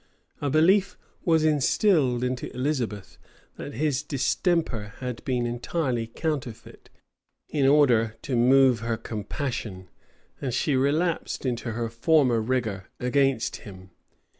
A 0.41 0.49
belief 0.49 0.97
was 1.25 1.43
instilled 1.45 2.23
into 2.23 2.51
Elizabeth, 2.55 3.19
that 3.57 3.75
his 3.75 4.01
distemper 4.01 4.93
had 4.97 5.23
been 5.25 5.45
entirely 5.45 6.07
counterfeit, 6.07 6.89
in 7.49 7.67
order 7.67 8.15
to 8.23 8.35
move 8.35 8.79
her 8.79 8.97
compassion;[] 8.97 9.89
and 10.41 10.55
she 10.55 10.75
relapsed 10.75 11.45
into 11.45 11.73
her 11.73 11.87
former 11.87 12.41
rigor 12.41 12.89
against 12.99 13.57
him. 13.57 13.91